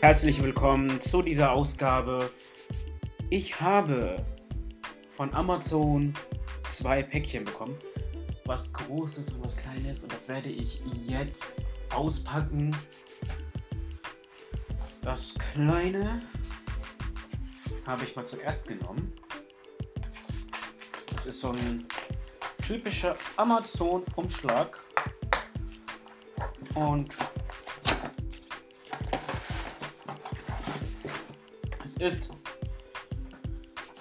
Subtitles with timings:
[0.00, 2.30] Herzlich willkommen zu dieser Ausgabe.
[3.30, 4.16] Ich habe
[5.12, 6.14] von Amazon
[6.68, 7.76] zwei Päckchen bekommen.
[8.44, 10.02] Was Großes und was Kleines.
[10.02, 11.54] Und das werde ich jetzt
[11.94, 12.74] auspacken.
[15.02, 16.22] Das Kleine
[17.86, 19.12] habe ich mal zuerst genommen.
[21.12, 21.86] Das ist so ein
[22.66, 24.78] typischer Amazon-Umschlag.
[26.74, 27.10] Und
[31.84, 32.34] Es ist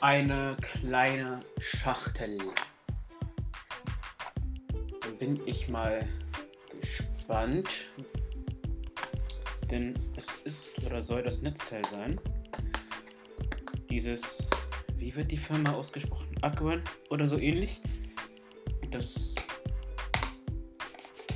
[0.02, 2.38] eine kleine Schachtel.
[5.20, 6.08] Bin ich mal
[6.80, 7.70] gespannt.
[9.72, 12.20] Denn es ist oder soll das Netzteil sein.
[13.90, 14.50] Dieses,
[14.98, 16.36] wie wird die Firma ausgesprochen?
[16.42, 17.82] Aquan oder so ähnlich.
[18.92, 19.34] Das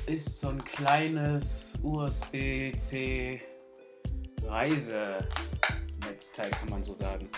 [0.08, 3.42] ist so ein kleines USB-C
[4.44, 5.18] Reise
[6.06, 7.30] Netzteil, kann man so sagen.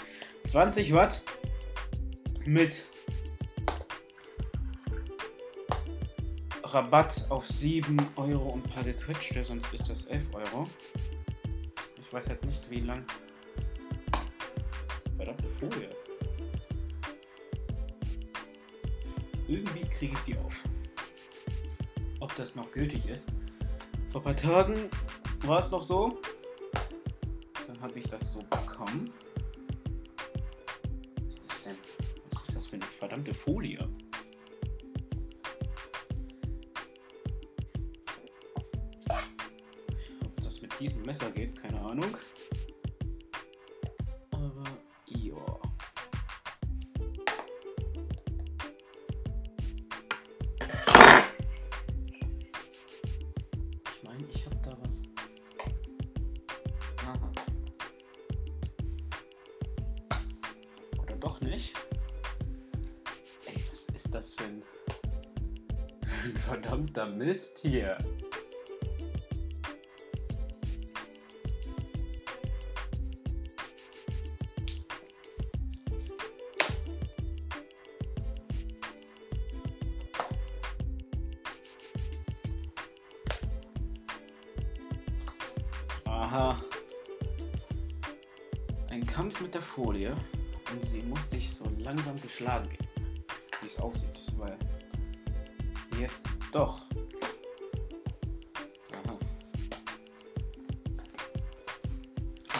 [0.46, 1.22] 20 Watt
[2.46, 2.84] mit
[6.78, 10.68] Rabatt auf 7 Euro und ein paar gequetschte, sonst ist das 11 Euro.
[12.00, 13.04] Ich weiß halt nicht, wie lang.
[15.16, 15.90] Verdammte Folie.
[19.48, 20.54] Irgendwie kriege ich die auf.
[22.20, 23.32] Ob das noch gültig ist.
[24.12, 24.92] Vor ein paar Tagen
[25.48, 26.22] war es noch so,
[27.66, 29.12] dann habe ich das so bekommen.
[31.48, 31.78] Was ist, denn?
[32.34, 33.90] Was ist das für eine verdammte Folie?
[41.08, 42.18] Messer geht, keine Ahnung.
[44.32, 44.64] Aber
[45.06, 45.62] ja.
[53.96, 55.08] Ich meine, ich habe da was
[57.06, 57.32] Aha.
[61.02, 61.74] Oder doch nicht?
[63.46, 64.62] Ey, was ist das für ein,
[66.02, 67.98] ein verdammter Mist hier?
[88.98, 90.16] Ein Kampf mit der Folie
[90.72, 92.88] und sie muss sich so langsam geschlagen geben,
[93.62, 94.58] wie es aussieht, weil
[96.00, 96.82] jetzt doch.
[98.92, 99.20] Aha.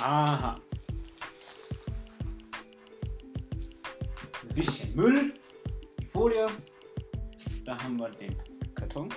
[0.04, 0.56] Aha.
[4.44, 5.34] Ein bisschen Müll,
[6.00, 6.46] die Folie.
[7.66, 8.36] Da haben wir den
[8.76, 9.10] Karton.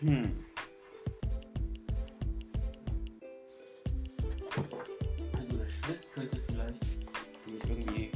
[0.00, 0.44] Hm.
[5.32, 6.84] Also der Schlitz könnte vielleicht
[7.46, 8.10] irgendwie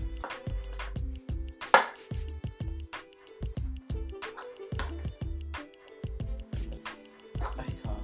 [7.57, 7.97] Alter.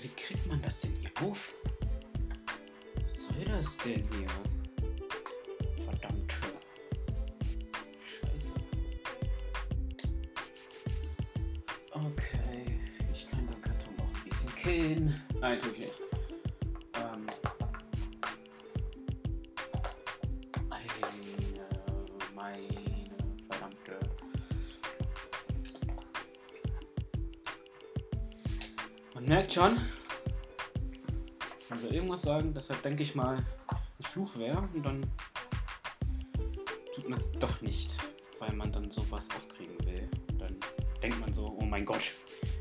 [0.00, 1.52] Wie kriegt man das denn hier auf?
[3.12, 4.55] Was soll das denn hier?
[14.66, 15.20] Killen.
[15.40, 16.00] Nein, tue ich nicht.
[16.94, 17.26] Ähm.
[20.70, 20.86] Eine,
[22.34, 22.68] meine
[23.48, 23.98] verdammte.
[29.14, 29.78] Man merkt schon,
[31.70, 35.06] man will irgendwas sagen, deshalb denke ich mal, ein Fluch wäre und dann
[36.94, 37.92] tut man es doch nicht,
[38.40, 40.08] weil man dann sowas aufkriegen will.
[40.38, 40.56] Dann
[41.02, 42.02] denkt man so, oh mein Gott,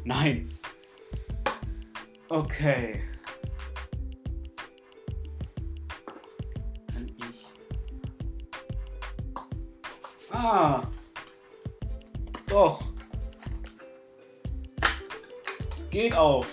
[0.04, 0.50] nein.
[2.30, 3.02] Okay.
[6.94, 7.46] Kann ich.
[10.32, 10.84] Ah!
[12.48, 12.84] Doch!
[15.72, 16.48] Es geht auf!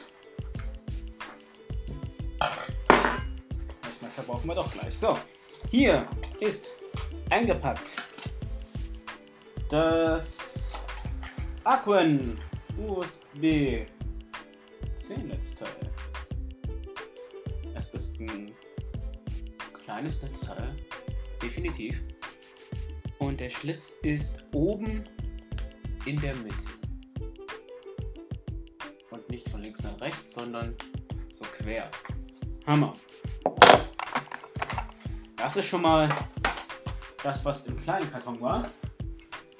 [2.38, 4.98] Das Messer brauchen wir doch gleich.
[4.98, 5.18] So,
[5.70, 6.06] hier
[6.40, 6.76] ist
[7.30, 8.02] eingepackt
[9.72, 10.70] das
[11.64, 12.38] Aquen
[12.76, 13.86] USB
[15.06, 15.90] C-Netzteil.
[17.75, 18.52] Es ist ein
[19.84, 20.76] kleines Netzteil,
[21.43, 22.00] definitiv.
[23.19, 25.02] Und der Schlitz ist oben
[26.06, 26.66] in der Mitte.
[29.10, 30.76] Und nicht von links nach rechts, sondern
[31.32, 31.90] so quer.
[32.66, 32.94] Hammer.
[35.37, 36.08] Das ist schon mal
[37.25, 38.70] das, was im kleinen Karton war.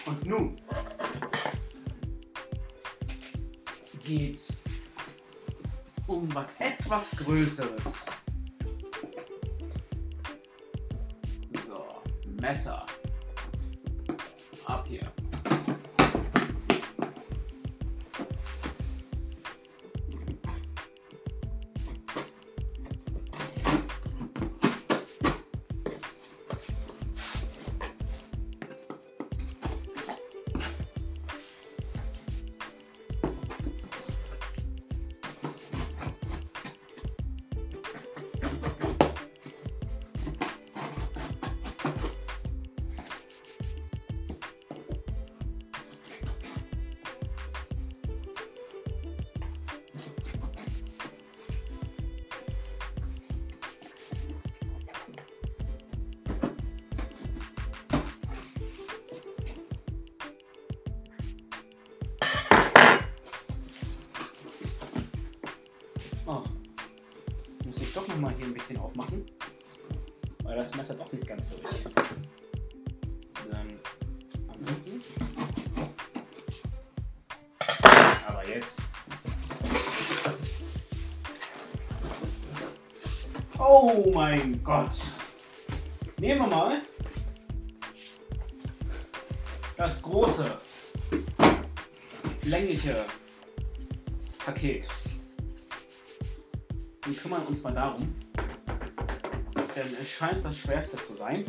[0.07, 0.61] Und nun
[4.05, 4.62] geht's
[6.13, 8.07] um was etwas Größeres.
[11.67, 12.03] So,
[12.41, 12.87] Messer.
[67.93, 69.27] Ich doch noch mal hier ein bisschen aufmachen.
[70.45, 71.75] Weil das Messer doch nicht ganz durch.
[73.51, 73.79] Dann
[74.49, 75.03] ansetzen.
[78.27, 78.81] Aber jetzt.
[83.59, 84.97] Oh mein Gott.
[86.17, 86.83] Nehmen wir mal
[89.77, 90.47] das große,
[92.45, 93.05] längliche
[94.39, 94.89] Paket
[97.13, 98.15] und kümmern uns mal darum.
[99.77, 101.45] Denn es scheint das Schwerste zu sein.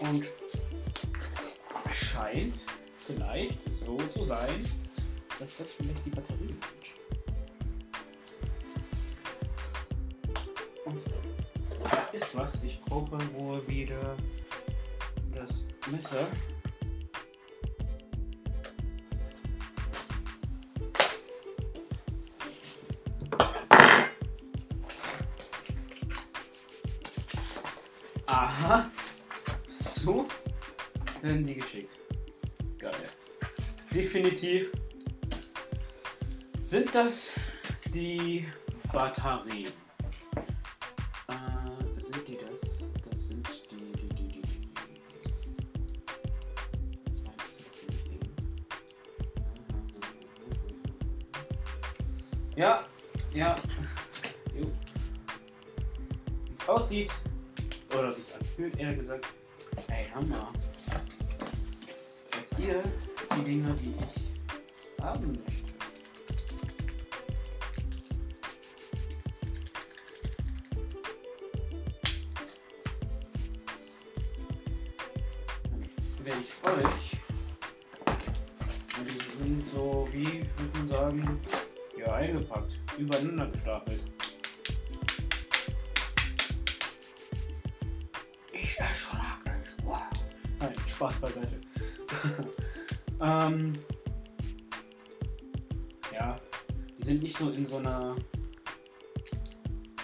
[0.00, 0.24] Und
[1.90, 2.60] scheint
[3.06, 4.64] vielleicht so zu sein,
[5.38, 6.56] dass das vielleicht die Batterie.
[10.86, 11.00] Und
[11.84, 12.64] da ist was.
[12.64, 14.16] Ich brauche wohl wieder
[15.34, 16.26] das Messer.
[28.26, 28.90] Aha.
[29.68, 30.26] So
[31.20, 31.98] werden die geschickt.
[32.78, 32.92] Geil.
[33.92, 34.72] Definitiv
[36.60, 37.32] sind das
[37.92, 38.48] die
[38.92, 39.72] Batterien.
[41.28, 42.78] Äh, sind die das?
[43.10, 44.42] Das sind die, die, die, die.
[47.04, 47.22] Das.
[52.56, 52.84] Ja,
[53.34, 53.56] ja.
[54.54, 54.66] Wie
[56.58, 57.10] es aussieht,
[57.98, 59.26] oder sich anfühlt, eher gesagt.
[59.88, 60.52] Ey, Hammer.
[62.30, 62.82] Seid ihr
[63.36, 65.71] die Dinge, die ich haben möchte?
[91.02, 91.60] Spaß beiseite.
[93.20, 93.78] ähm,
[96.12, 96.36] ja,
[96.98, 98.14] die sind nicht so in so einer.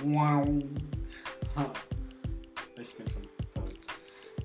[0.02, 0.48] Wow.
[1.56, 1.72] Ha.
[2.80, 3.86] Ich bin schon verrückt.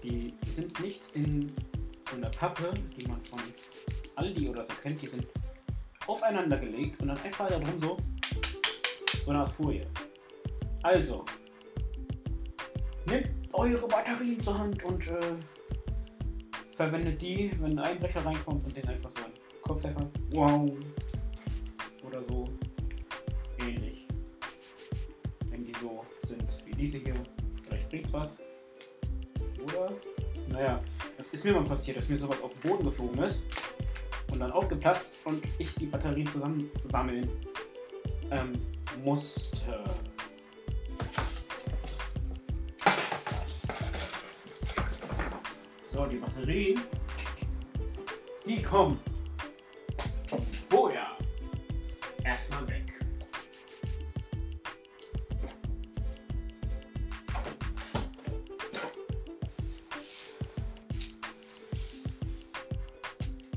[0.04, 1.48] Die sind nicht in
[2.10, 3.40] so einer Pappe, die man von
[4.16, 5.02] Aldi oder so kennt.
[5.02, 5.26] Die sind
[6.06, 7.98] aufeinander gelegt und dann einfach da drum so.
[9.26, 9.88] So eine Folie.
[10.84, 11.26] Also,
[13.06, 15.36] nehmt eure Batterien zur Hand und äh,
[16.76, 20.08] verwendet die, wenn ein Einbrecher reinkommt und den einfach so einen Kopf pfeffert.
[20.32, 20.72] Wow.
[22.06, 22.46] Oder so
[23.60, 24.08] ähnlich.
[25.50, 27.16] Wenn die so sind wie diese hier.
[27.64, 28.44] Vielleicht bringt's was.
[29.64, 29.92] Oder?
[30.50, 30.84] Naja,
[31.18, 33.44] das ist mir mal passiert, dass mir sowas auf den Boden geflogen ist
[34.32, 37.30] und dann aufgeplatzt und ich die Batterien zusammensammeln
[38.32, 38.54] ähm,
[39.04, 39.84] musste.
[46.44, 46.82] Batterien,
[48.46, 49.00] die kommen
[50.70, 51.08] vorher
[52.26, 52.84] erstmal weg.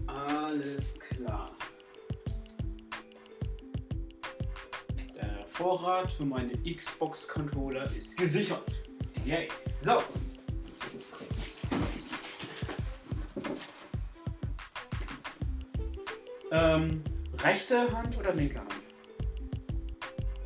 [0.07, 1.51] Alles klar.
[5.17, 8.63] Der Vorrat für meine Xbox-Controller ist gesichert.
[9.25, 9.49] Yay.
[9.83, 10.03] So,
[16.59, 17.03] Ähm,
[17.43, 18.73] rechte Hand oder linke Hand?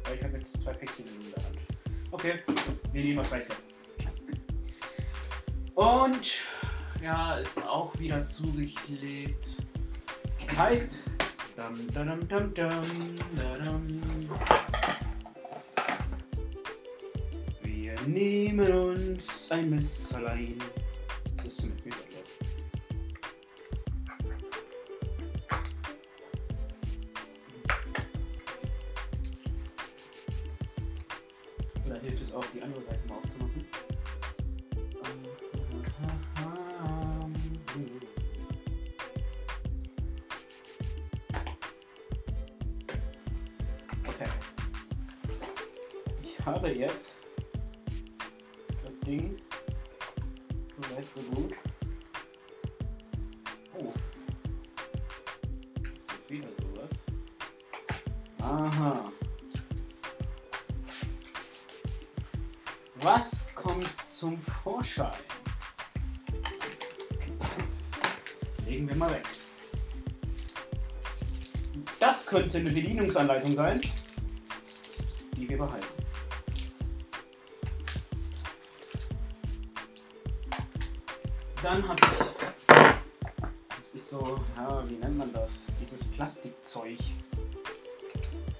[0.02, 1.59] Weil ich habe jetzt zwei Päckchen in der Hand.
[2.11, 2.35] Okay,
[2.93, 3.55] wir nehmen das rechte.
[5.76, 6.33] Und
[7.00, 9.62] ja, ist auch wieder zugeklebt.
[10.57, 11.05] Heißt.
[11.57, 13.17] Dum, dum, dum.
[17.62, 20.59] Wir nehmen uns ein Messerlein.
[46.47, 47.20] Habe jetzt
[48.82, 49.37] das Ding
[50.76, 51.54] so weit so gut.
[53.78, 53.92] Oh.
[55.82, 57.06] Das ist wieder sowas.
[58.40, 59.12] Aha.
[63.02, 65.12] Was kommt zum Vorschein?
[68.66, 69.25] Legen wir mal weg.
[71.99, 73.80] Das könnte eine Bedienungsanleitung sein,
[75.37, 76.00] die wir behalten.
[81.71, 82.09] Dann habe ich,
[82.67, 85.67] das ist so, ja, wie nennt man das?
[85.81, 86.99] Dieses Plastikzeug.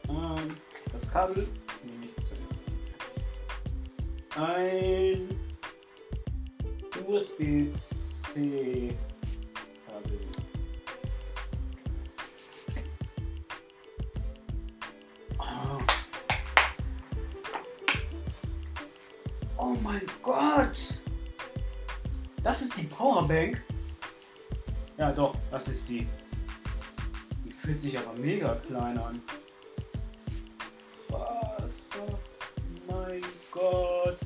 [0.09, 0.57] Ähm,
[0.93, 1.49] das Kabel
[1.83, 2.63] nehme ich zuerst.
[4.37, 5.29] Ein
[7.05, 8.97] USB-C.
[15.37, 15.83] Oh.
[19.57, 21.00] oh mein Gott!
[22.43, 23.63] Das ist die Powerbank.
[24.97, 26.07] Ja, doch, das ist die.
[27.45, 29.23] Die fühlt sich aber mega klein an.
[31.09, 31.91] Was?
[31.99, 32.19] Oh
[32.91, 34.19] mein Gott.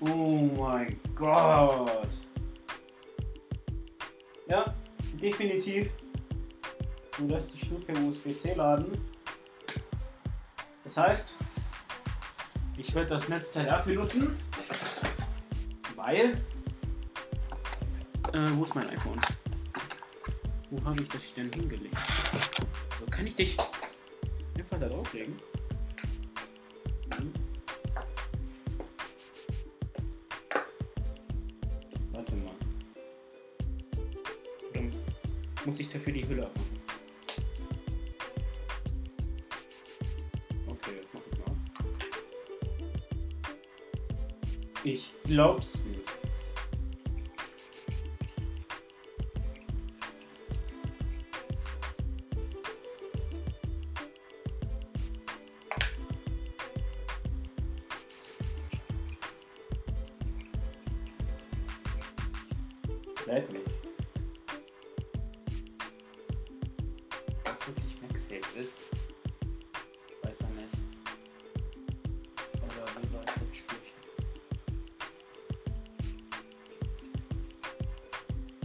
[0.00, 2.08] Oh mein Gott.
[4.46, 4.74] Ja,
[5.20, 5.90] definitiv.
[7.16, 8.98] Du lässt dich nur per USB-C laden.
[10.84, 11.36] Das heißt,
[12.76, 14.36] ich werde das Netzteil dafür nutzen,
[16.00, 16.32] weil.
[18.32, 19.20] Äh, wo ist mein iPhone?
[20.70, 21.96] Wo habe ich das denn hingelegt?
[22.98, 23.56] So, kann ich dich
[24.56, 25.34] einfach da drauflegen?
[32.12, 32.54] Warte mal.
[34.72, 34.92] Dann
[35.64, 36.69] muss ich dafür die Hülle abmachen.
[44.82, 46.19] Ich glaub's nicht.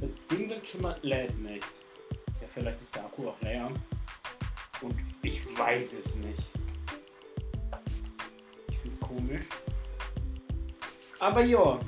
[0.02, 1.66] Das Ding sind schon mal lädt nicht.
[2.42, 3.72] Ja, vielleicht ist der Akku auch leer.
[4.82, 6.44] Und ich weiß es nicht.
[8.70, 9.48] Ich find's komisch.
[11.20, 11.80] Aber ja.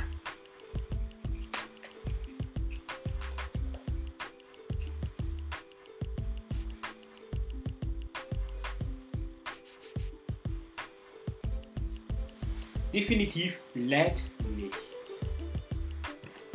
[12.94, 14.24] Definitiv lädt
[14.56, 14.74] nicht.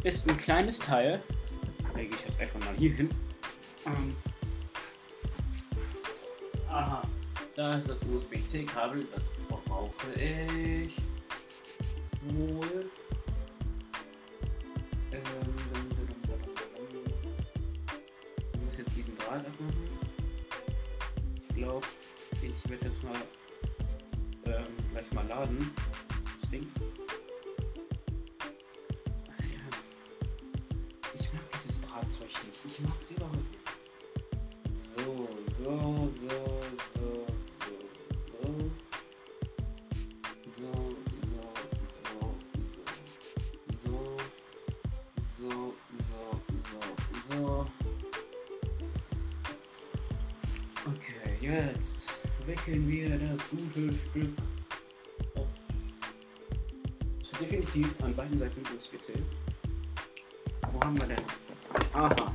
[0.03, 1.23] Ist ein kleines Teil.
[1.95, 3.11] Lege ich das einfach mal hier hin.
[3.87, 4.17] Ähm.
[6.69, 7.03] Aha.
[7.55, 9.07] Da ist das USB-C-Kabel.
[9.15, 10.97] Das brauche ich.
[12.23, 12.91] Wohl.
[15.13, 15.21] Ähm.
[18.53, 19.89] Ich muss jetzt diesen Draht abmachen.
[21.49, 21.87] Ich glaube,
[22.41, 23.13] ich werde das mal
[24.47, 25.71] ähm, gleich mal laden.
[26.41, 26.67] Das Ding.
[32.03, 32.65] Drahtzeug nicht.
[32.67, 33.63] Ich mag es überhaupt nicht.
[34.97, 35.29] So,
[35.59, 36.29] so, so,
[36.95, 37.27] so,
[37.59, 37.77] so,
[38.27, 38.47] so.
[40.57, 40.71] So,
[41.23, 41.41] so,
[41.83, 42.35] so,
[43.85, 43.97] so,
[45.39, 46.31] so, so,
[47.21, 47.67] so, so.
[51.41, 52.11] jetzt
[52.47, 54.37] wickeln wir das gute Stück.
[57.33, 59.15] hat definitiv an beiden Seiten USB-C.
[60.71, 61.52] Wo haben wir denn?
[61.93, 62.35] Aha.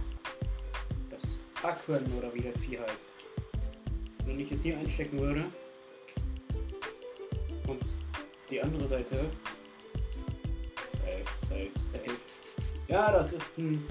[1.09, 3.15] Das Akron oder wie das Vieh heißt.
[4.25, 5.45] Wenn ich es hier einstecken würde
[7.67, 7.81] und
[8.49, 9.29] die andere Seite.
[10.91, 12.17] Safe, safe, safe.
[12.87, 13.83] Ja, das ist ein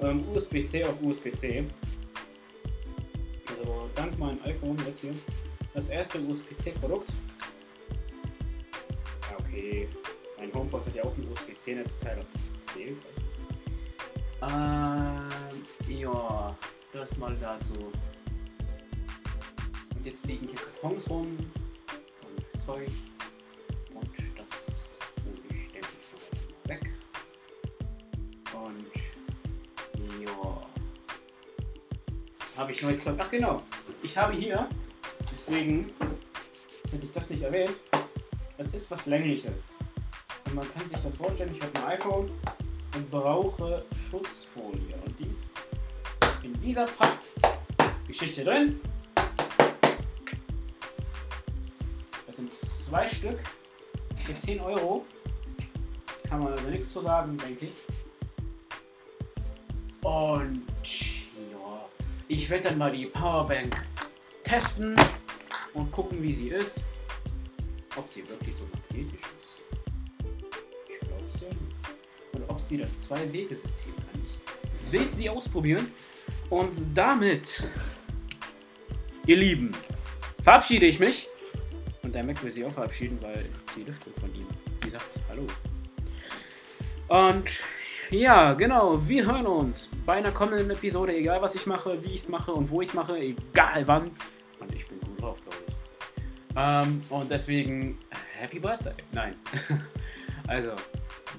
[0.00, 1.66] ähm, USB-C auf USB-C.
[3.46, 5.14] Also dank meinem iPhone jetzt hier
[5.74, 7.12] das erste USB-C-Produkt.
[9.30, 9.88] Ja, okay.
[10.38, 12.96] Mein HomePod hat ja auch ein USB-C-Netzteil, ob das zählt.
[14.42, 15.28] Ähm,
[15.86, 16.56] ja,
[16.92, 17.74] das mal dazu.
[19.94, 21.36] Und jetzt liegen hier Kartons rum
[22.22, 22.88] und Zeug.
[23.94, 24.66] Und das
[25.16, 25.88] tue ich, denke
[26.64, 26.90] ich, weg.
[28.54, 28.86] Und
[30.24, 30.62] ja.
[32.28, 33.16] Jetzt habe ich neues Zeug.
[33.18, 33.62] Ach genau.
[34.02, 34.66] Ich habe hier,
[35.30, 35.92] deswegen
[36.90, 37.78] hätte ich das nicht erwähnt,
[38.56, 39.76] es ist was längliches.
[40.46, 42.30] Und man kann sich das vorstellen, ich habe ein iPhone
[42.94, 44.94] und brauche Schutzfolie.
[45.04, 45.54] Und die ist
[46.42, 48.80] in dieser Pappgeschichte drin.
[52.26, 53.38] Das sind zwei Stück
[54.24, 55.04] für 10 Euro.
[56.28, 57.72] Kann man also nichts zu sagen, denke ich.
[60.02, 60.62] Und
[61.52, 61.88] ja,
[62.28, 63.86] ich werde dann mal die Powerbank
[64.44, 64.96] testen
[65.74, 66.86] und gucken, wie sie ist.
[67.96, 69.39] Ob sie wirklich so magnetisch ist.
[72.70, 74.22] Sie das Zwei-Wege-System kann.
[74.24, 75.92] Ich will sie ausprobieren.
[76.48, 77.68] Und damit,
[79.26, 79.72] ihr Lieben,
[80.42, 81.28] verabschiede ich mich.
[82.02, 83.44] Und der Mac will sich auch verabschieden, weil
[83.76, 84.46] die Lüftung von ihm,
[84.84, 85.46] die sagt Hallo.
[87.08, 87.50] Und
[88.10, 92.22] ja, genau, wir hören uns bei einer kommenden Episode, egal was ich mache, wie ich
[92.22, 94.10] es mache und wo ich es mache, egal wann.
[94.60, 95.74] Und ich bin gut drauf, glaube ich.
[96.56, 97.98] Ähm, und deswegen,
[98.38, 98.94] Happy Birthday.
[99.12, 99.34] Nein.
[100.48, 100.70] also,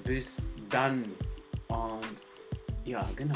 [0.04, 1.04] bis dann.
[1.72, 2.16] Und
[2.84, 3.34] ja, genau.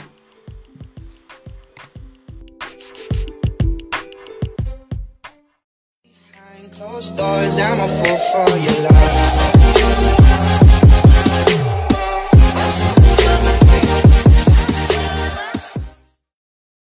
[6.72, 10.25] Closed doors, I'm a fool for your love.